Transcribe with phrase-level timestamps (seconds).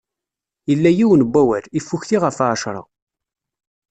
[0.73, 2.81] Illa yiwen n wawal, iffukti ɣef ɛecṛa.